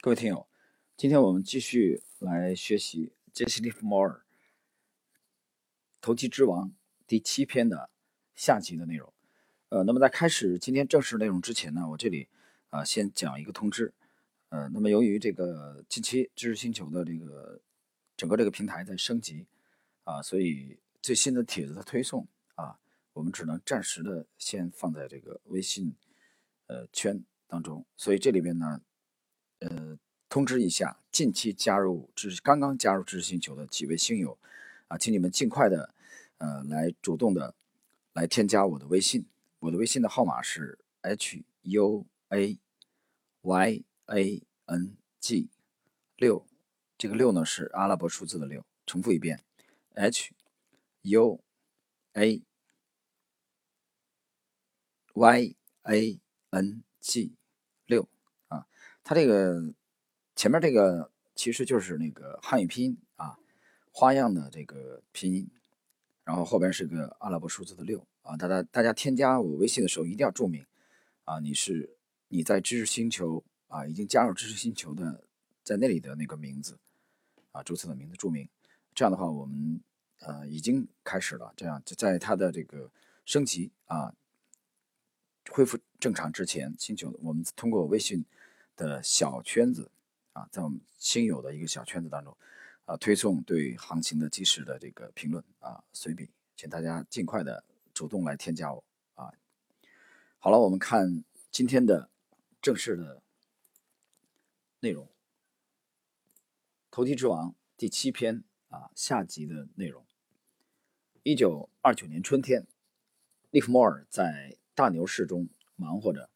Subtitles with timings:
[0.00, 0.46] 各位听友，
[0.96, 4.10] 今天我们继续来学习杰西·利弗莫尔
[6.00, 6.68] 《投机之王》
[7.04, 7.90] 第七篇的
[8.36, 9.12] 下集的内容。
[9.70, 12.28] 呃，那么在开始今天正式内容之前呢，我这里
[12.70, 13.92] 啊先讲一个通知。
[14.50, 17.60] 呃，那么由于这个近期知识星球的这个
[18.16, 19.48] 整个这个平台在升级
[20.04, 22.24] 啊，所以最新的帖子的推送
[22.54, 22.78] 啊，
[23.14, 25.96] 我们只能暂时的先放在这个微信
[26.68, 27.84] 呃圈当中。
[27.96, 28.80] 所以这里边呢。
[30.38, 34.38] 通知一下，近期加入知刚刚加入知识星球的几位星友，
[34.86, 35.92] 啊，请你们尽快的，
[36.36, 37.56] 呃，来主动的
[38.12, 39.26] 来添加我的微信，
[39.58, 42.56] 我的微信的号码是 h u a
[43.42, 45.48] y a n g
[46.14, 46.46] 六，
[46.96, 49.42] 这个六呢是阿拉伯数字的六，重复一遍
[49.96, 50.32] ，h
[51.02, 51.40] u
[52.12, 52.44] a
[55.14, 56.20] y a
[56.50, 57.34] n g
[57.86, 58.08] 六。
[58.46, 58.68] 啊。
[59.02, 59.74] 它这个
[60.38, 63.36] 前面这个其实就是那个汉语拼音啊，
[63.90, 65.50] 花样的这个拼音，
[66.22, 68.36] 然后后边是个阿拉伯数字的六啊。
[68.36, 70.64] 大家大家添加我微信的时候一定要注明
[71.24, 71.96] 啊，你是
[72.28, 75.24] 你在知识星球啊，已经加入知识星球的，
[75.64, 76.78] 在那里的那个名字
[77.50, 78.48] 啊，注册的名字注明。
[78.94, 79.80] 这样的话，我们
[80.20, 81.52] 呃已经开始了。
[81.56, 82.88] 这样就在它的这个
[83.24, 84.14] 升级啊
[85.50, 88.24] 恢复正常之前，星球我们通过微信。
[88.76, 89.90] 的小圈子
[90.32, 92.36] 啊，在我们亲友的一个小圈子当中
[92.84, 99.32] 啊，推送对行情的及时的这个评论啊随笔，请大家尽快的主动来添加我啊。
[100.38, 102.10] 好了，我们看今天的
[102.62, 103.22] 正式的
[104.80, 105.06] 内容，
[106.90, 110.06] 《投机之王》第七篇啊下集的内容。
[111.24, 112.66] 一九二九年春天，
[113.50, 116.30] 利弗莫尔在大牛市中忙活着，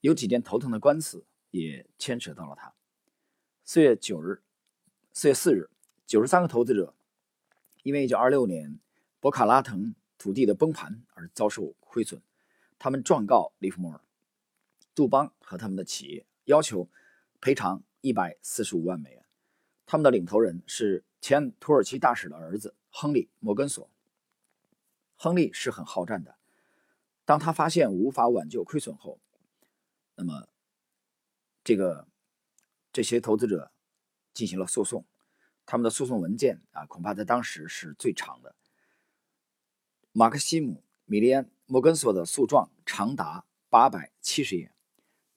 [0.00, 1.24] 有几件头疼的官司。
[1.52, 2.75] 也牵扯到了他。
[3.68, 4.44] 四月九日，
[5.12, 5.68] 四月四日，
[6.06, 6.94] 九十三个投资者
[7.82, 8.78] 因为一九二六年
[9.18, 12.22] 博卡拉腾土地的崩盘而遭受亏损，
[12.78, 14.00] 他们状告利弗莫尔、
[14.94, 16.88] 杜邦和他们的企业，要求
[17.40, 19.24] 赔偿一百四十五万美元。
[19.84, 23.90] 他们的领头人是前土耳其大使的儿子亨利·摩根索。
[25.16, 26.36] 亨利是很好战的。
[27.24, 29.18] 当他发现无法挽救亏损后，
[30.14, 30.46] 那么。
[31.64, 32.06] 这个
[32.96, 33.70] 这些投资者
[34.32, 35.04] 进行了诉讼，
[35.66, 38.56] 他们的诉讼文件啊，恐怕在当时是最长的。
[40.12, 44.72] 马克西姆·米利安·摩根索的诉状长达八百七十页。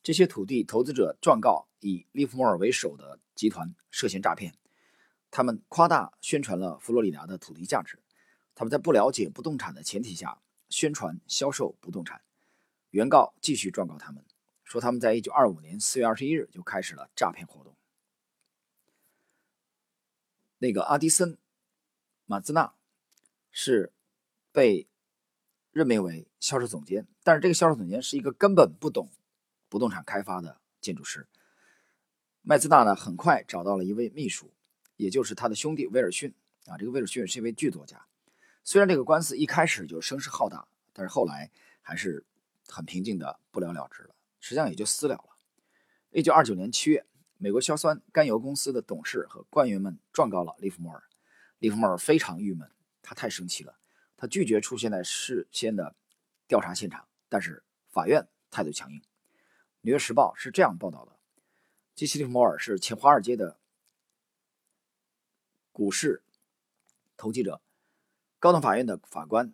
[0.01, 4.55] 这些土地投资者状告以利弗莫尔为首的集团涉嫌诈骗，
[5.29, 8.01] 他们夸大宣传了佛罗里达的土地价值，
[8.55, 12.21] 他们在不了解不动产的前提下宣传销售不动产。
[12.91, 14.23] 原告继续状告他们。
[14.69, 17.75] 说他们在一九二五年四月二十一日就开始了诈骗活动。
[20.59, 21.33] 那个阿迪森·
[22.25, 22.75] 马兹纳
[23.49, 23.91] 是
[24.51, 24.87] 被
[25.71, 29.09] 任命为销售总监，但是这个销售总监是一个根本不懂
[29.69, 31.27] 不动产开发的建筑师。
[32.43, 34.53] 麦兹纳呢，很快找到了一位秘书，
[34.97, 36.31] 也就是他的兄弟威尔逊
[36.67, 36.77] 啊。
[36.77, 38.05] 这个威尔逊是一位剧作家。
[38.63, 41.49] 虽然这个官司一开始就声势浩大，但是后来
[41.81, 42.23] 还是
[42.67, 44.15] 很平静的不了了之了。
[44.39, 45.35] 实际上也就私了了。
[46.11, 47.05] 一九二九年七月，
[47.37, 51.03] 美国硝酸甘油公司的董事和官员们状告了利弗莫尔。
[51.59, 53.77] 利弗莫尔非常郁闷，他太生气了，
[54.17, 55.95] 他拒绝出现在事先的
[56.47, 57.07] 调查现场。
[57.27, 58.99] 但是法院态度强硬。
[59.81, 61.19] 《纽约时报》是这样报道的：
[61.93, 63.59] 基西利弗莫尔是前华尔街的
[65.71, 66.23] 股市
[67.15, 67.61] 投机者。
[68.39, 69.53] 高等法院的法官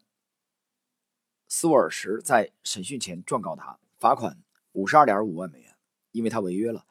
[1.47, 4.38] 斯沃尔什在审讯前状告他，罚款。
[4.75, 5.74] 五十二点五万美元，
[6.12, 6.86] 因为他违约了。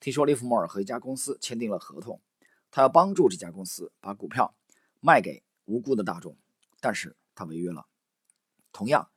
[0.00, 2.20] 听说利弗莫尔和一家公司签订了合同，
[2.68, 4.56] 他要帮助这家公司把股票
[5.00, 6.36] 卖给无辜的大众，
[6.80, 7.86] 但是他违约了。
[8.72, 9.08] 同样，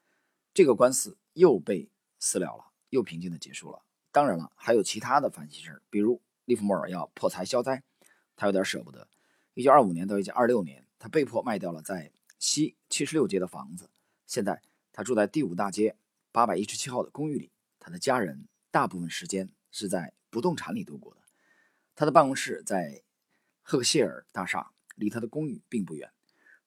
[0.54, 1.90] 这个官司又被
[2.20, 3.82] 私了了，又平静的结束了。
[4.12, 7.84] 当然了，还有其他的烦心事儿比如利弗莫尔要破财消灾，
[8.36, 9.08] 他有点舍不得。
[9.56, 13.90] 一九二五年到一九二六年，他被迫卖掉了在西七十六街的房子，
[14.28, 14.62] 现在
[14.94, 15.96] 他住在第五大街
[16.32, 17.52] 八百一十七号的公寓里。
[17.82, 21.22] 他的家人大部分时间是在不动产里度过的。
[21.96, 23.04] 他的办公室在
[23.64, 26.14] 赫克谢尔大厦，离他的公寓并不远。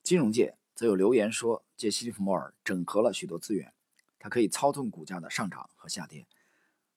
[0.03, 3.73] 金融界则有流言说，杰西·利弗莫尔整合了许多资源，
[4.19, 6.27] 他可以操纵股价的上涨和下跌，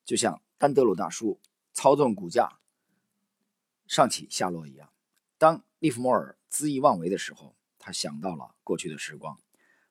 [0.04, 1.40] 就像丹德鲁大叔
[1.74, 2.60] 操纵股价
[3.86, 4.92] 上起下落一样。
[5.38, 9.40] 当利弗莫尔恣意妄为的时候，他想到了过去的时光，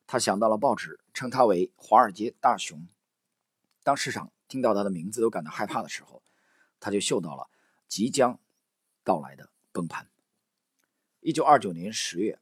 [0.07, 2.89] 他想到了报纸称他为“华尔街大熊”。
[3.87, 6.21] 当市场听到他的名字都感到害怕的时候，
[6.81, 7.49] 他就嗅到了
[7.87, 8.41] 即将
[9.05, 10.11] 到来的崩盘。
[11.21, 12.41] 一九二九年十月，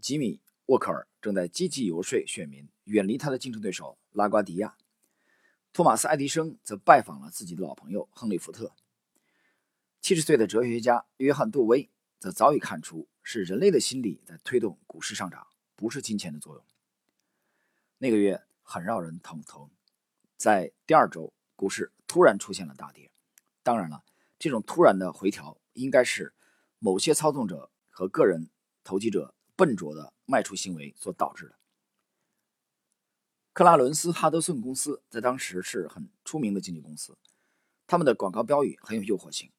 [0.00, 4.78] 吉米·沃克尔正在积极游说选民远离他的竞争对手拉瓜迪亚。
[5.70, 8.74] 托马斯·爱迪生则拜访了自己的老朋友亨利·福特。
[10.00, 16.64] 七十岁的哲学家约翰·杜威则早已看出，是人类的心理在推动股市上涨，不是金钱的作用。
[17.98, 19.68] 那个月很让人头疼，
[20.36, 23.10] 在第二周，股市突然出现了大跌。
[23.62, 24.04] 当然了，
[24.38, 26.34] 这种突然的回调应该是
[26.78, 28.50] 某些操纵者和个人
[28.84, 31.56] 投机者笨拙的卖出行为所导致的。
[33.52, 37.16] 克拉伦斯·哈德逊公司在当时是很出名的经纪公司，
[37.86, 39.50] 他们的广告标语很有诱惑性：“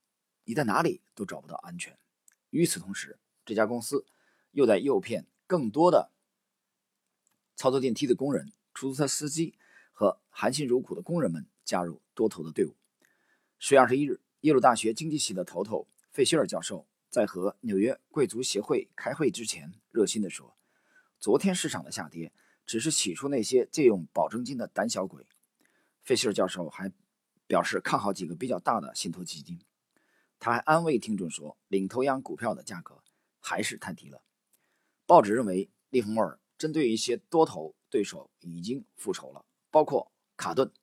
[0.45, 1.97] 你在哪里都找不到安全。”
[2.51, 4.05] 与此同时，这家公司
[4.51, 6.11] 又在诱骗更多的
[7.55, 9.57] 操作电梯的工人、出租车司机
[9.97, 12.75] 和含辛茹苦的工人们加入多头的队伍。
[13.57, 20.55] 十月二十一日，耶鲁大学经济系的头头费希尔教授在和纽约贵族协会开会之前，热心地说
[21.19, 22.31] ：“昨天市场的下跌。”
[22.67, 25.25] 只是起初那些借用保证金的胆小鬼。
[26.03, 26.91] 费希尔教授还
[27.47, 29.61] 表示看好几个比较大的信托基金。
[30.37, 33.01] 他还安慰听众说，领头羊股票的价格
[33.39, 34.21] 还是太低了。
[35.05, 39.45] 报纸认为，利弗莫尔针对一些多头对手已经复仇了，
[39.77, 40.73] 包括卡顿。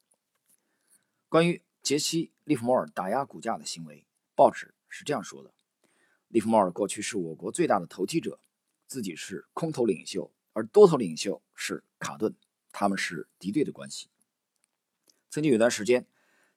[1.29, 4.07] 关于杰西·利弗莫尔打压股价的行为，
[4.37, 5.53] 报纸是这样说的：
[6.29, 8.39] 利弗莫尔过去是我国最大的投机者，
[8.87, 10.33] 自己是空头领袖。
[10.53, 12.37] 而多头领袖是卡顿，
[12.71, 14.07] 他们是敌对的关系。
[15.29, 16.07] 曾经有段时间，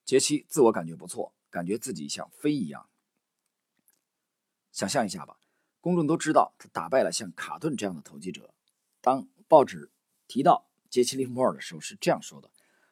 [0.05, 2.87] 杰西自我感觉不错，感觉自己像飞一样。
[4.71, 5.39] 想象一下吧，
[5.81, 8.53] 公众都知道他打败了像卡顿这样的投机者。
[9.01, 9.91] 当报纸
[10.27, 12.49] 提到杰西·利弗莫尔的时候，是这样说的：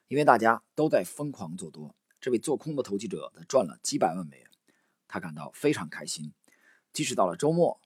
[0.08, 4.50] 因为大家都在疯狂做多，这位做空的投机者他赚了几百万美元，
[5.08, 6.34] 他感到非常开心。
[6.94, 7.80] 即使到了周末，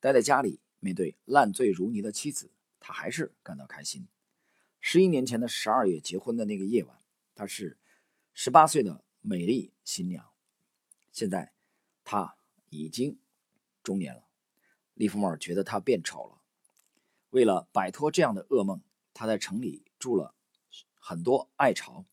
[0.00, 2.50] 待在家里面对烂醉如泥的妻子。
[2.86, 4.06] 他还是感到开心。
[4.78, 6.98] 十一年前的十二月结婚的那个夜晚，
[7.34, 7.78] 她是
[8.34, 10.30] 十八岁的美丽新娘。
[11.10, 11.54] 现在，
[12.04, 12.36] 她
[12.68, 13.18] 已经
[13.82, 14.24] 中年了。
[14.92, 16.42] 利弗莫尔觉得她变丑了。
[17.30, 18.82] 为了摆脱这样的噩梦，
[19.14, 20.34] 他在城里住了
[20.96, 22.04] 很多爱巢，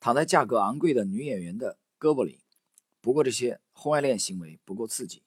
[0.00, 2.40] 躺在价格昂贵的女演员的胳膊里。
[3.00, 5.22] 不过，这些婚外恋行为不够刺激。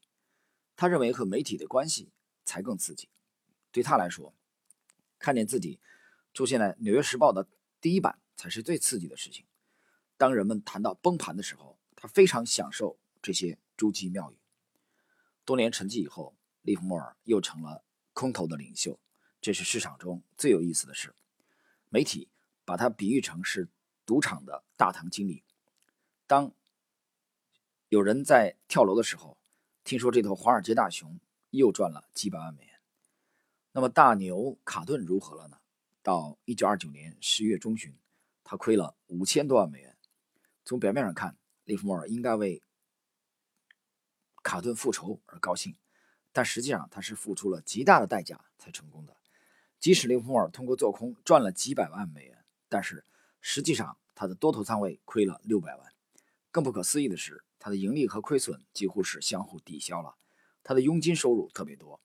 [0.75, 2.11] 他认为和媒体的关系
[2.43, 3.09] 才更刺激。
[3.71, 4.33] 对他来说，
[5.17, 5.79] 看见自己
[6.33, 7.47] 出现在《纽约时报》的
[7.79, 9.45] 第一版才是最刺激的事情。
[10.17, 14.37] 当人们谈到崩盘的时候，他非常享受这些珠玑妙语。
[15.45, 17.83] 多年沉寂以后，利弗莫尔又成了
[18.13, 18.99] 空头的领袖，
[19.49, 21.15] 这是市场中最有意思的事。
[21.89, 22.29] 媒体
[22.65, 23.67] 把它比喻成是
[24.05, 25.43] 赌场的大堂经理。
[26.27, 26.53] 当
[27.87, 29.39] 有人在跳楼的时候，
[29.83, 31.19] 听说这头华尔街大熊
[31.49, 32.79] 又赚了几百万美元。
[33.71, 35.57] 那么大牛卡顿如何了呢？
[36.03, 37.97] 到一九二九年十月中旬，
[38.43, 39.97] 他亏了五千多万美元。
[40.63, 42.61] 从表面上看，利弗莫尔应该为
[44.43, 45.75] 卡顿复仇而高兴，
[46.31, 49.17] 但实际上他是付出了极大的代价才成功的。
[49.79, 53.05] 即使利弗尔通过做空赚了几百万美元，但是
[53.39, 55.93] 实际上他的多头仓位亏了六百万。
[56.51, 60.15] 更不可思议的是，他的盈利和亏损几乎是相互抵消了。
[60.63, 62.01] 他的佣金收入特别多。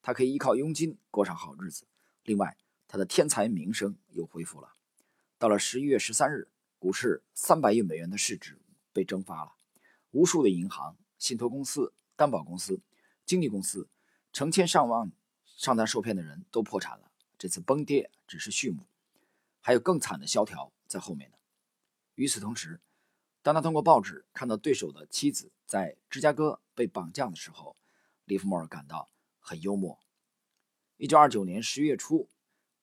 [0.00, 1.84] 他可以依靠佣金过上好日子。
[2.22, 2.56] 另外，
[2.86, 4.72] 他的天才名声又恢复了。
[5.36, 8.58] 到了十一月十三日，股市三百亿美元的市值
[8.92, 9.52] 被蒸发了，
[10.12, 12.80] 无数的银行、信托公司、担保公司、
[13.26, 13.88] 经纪公司，
[14.32, 15.12] 成千上万
[15.44, 17.07] 上当受骗的人都破产了。
[17.38, 18.86] 这次崩跌只是序幕，
[19.60, 21.36] 还有更惨的萧条在后面呢。
[22.16, 22.80] 与此同时，
[23.42, 27.76] 当他通过报纸看到对手的妻子在芝加哥被绑架的时候，
[28.24, 29.08] 利弗莫尔感到。
[29.40, 29.98] 很幽默。
[30.98, 32.28] 一九二九年十月初，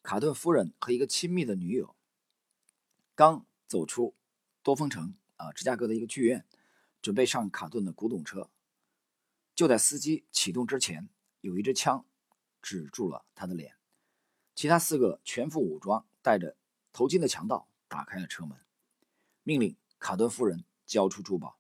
[0.01, 1.95] 卡顿夫人和一个亲密的女友
[3.13, 4.15] 刚走出
[4.63, 6.43] 多峰城啊，芝加哥的一个剧院，
[7.03, 8.50] 准备上卡顿的古董车。
[9.53, 11.07] 就在司机启动之前，
[11.41, 12.03] 有一支枪
[12.63, 13.75] 指住了他的脸。
[14.55, 16.55] 其他四个全副武装、戴着
[16.93, 18.57] 头巾的强盗打开了车门，
[19.43, 21.57] 命令卡顿夫人交出珠宝。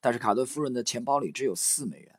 [0.00, 2.18] 但是卡顿夫人的钱包里只有四美元。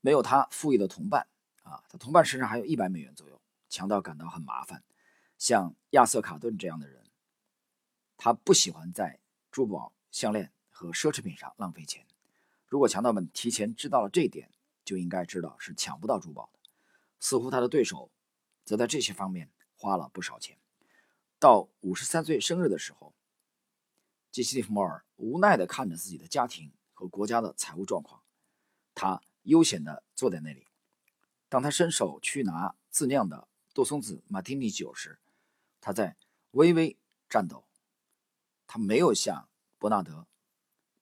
[0.00, 1.28] 没有他富裕的同伴
[1.62, 3.40] 啊，他同伴身上还有一百美元左右。
[3.68, 4.82] 强盗感到很麻烦，
[5.36, 7.04] 像亚瑟·卡顿这样的人，
[8.16, 12.06] 他不喜欢在珠宝、项链和奢侈品上浪费钱。
[12.66, 14.50] 如果强盗们提前知道了这一点，
[14.84, 16.58] 就应该知道是抢不到珠宝的。
[17.20, 18.10] 似乎他的对手
[18.68, 20.58] 则在这些方面花了不少钱。
[21.38, 23.14] 到五十三岁生日的时候，
[24.30, 28.22] 杰西·利弗莫尔无奈地看着自己的家庭和国家的财务状况。
[28.94, 30.66] 他悠闲地坐在那里。
[31.48, 35.18] 当他伸手去拿自酿的杜松子马提尼酒时，
[35.80, 36.18] 他在
[36.50, 36.98] 微微
[37.30, 37.64] 颤抖。
[38.66, 39.48] 他没有像
[39.78, 40.12] 伯纳德·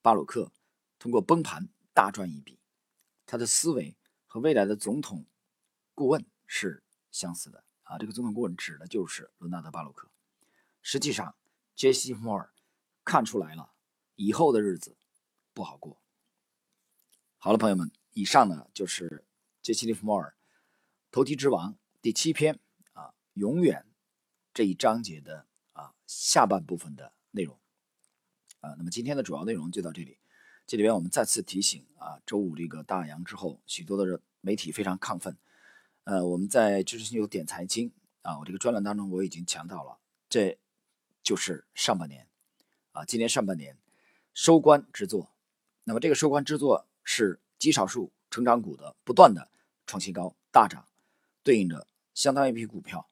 [0.01, 0.53] 巴鲁克
[0.97, 2.61] 通过崩盘大赚一笔。
[3.25, 5.25] 他的思维和未来的总统
[5.93, 6.81] 顾问是
[7.17, 7.97] 相似的啊！
[7.97, 10.07] 这个总统顾问指的就是伦纳德·巴洛克。
[10.83, 11.35] 实际上，
[11.75, 12.53] 杰西·摩尔
[13.03, 13.71] 看出来了，
[14.15, 14.95] 以后的日子
[15.53, 15.97] 不好过。
[17.39, 19.25] 好了，朋友们，以上呢就是
[19.63, 20.29] 杰西·利弗莫尔
[21.09, 22.59] 《投机之王》第七篇
[22.93, 23.85] 啊，永远
[24.53, 27.57] 这一章节的啊下半部分的内容
[28.59, 28.75] 啊。
[28.77, 30.19] 那么今天的主要内容就到这里。
[30.67, 35.35] 这里边我们再次提醒啊，周五这个大洋之后，许多的媒体非常亢奋。
[36.07, 39.99] 呃，我们在知识星球点财经啊，我这个专栏当中我已经强调了，
[40.29, 40.57] 这
[41.21, 42.29] 就是上半年
[42.93, 43.77] 啊，今年上半年
[44.33, 45.33] 收官之作。
[45.83, 49.51] 那么这个收官之作是极少数成长股的不断的
[49.85, 50.87] 创新高大涨，
[51.43, 53.09] 对应着相当一批股票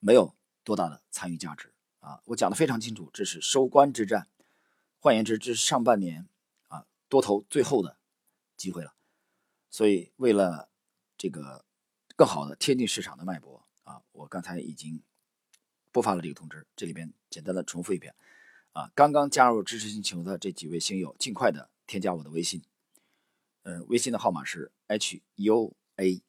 [0.00, 2.20] 没有多大的参与价值啊。
[2.24, 4.26] 我讲的非常清楚，这是收官之战。
[4.98, 6.26] 换言之，这是上半年
[6.66, 7.96] 啊多头最后的
[8.56, 8.92] 机会了，
[9.70, 10.68] 所以为了
[11.22, 11.64] 这个
[12.16, 15.00] 更好的贴近市场的脉搏啊，我刚才已经
[15.92, 18.12] 播发了这个通知，这里边简单的重复一遍
[18.72, 22.64] 啊，刚刚加入知识星球的这几位星友，尽快的添加我的微信，
[23.62, 26.20] 呃，微信的号码是 h u a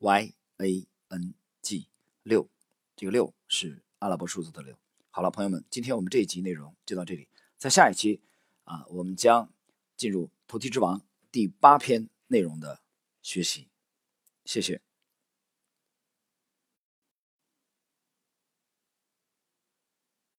[0.00, 1.88] y a n g
[2.22, 2.46] 六，
[2.94, 4.78] 这个六是阿拉伯数字的六。
[5.08, 7.26] 好了，朋友们，今天我们这一集内容就到这里。
[7.56, 8.20] 在下一期
[8.64, 9.50] 啊，我们将
[9.96, 12.82] 进入《投机之王》第八篇内容的
[13.22, 13.71] 学习。
[14.44, 14.80] 谢谢。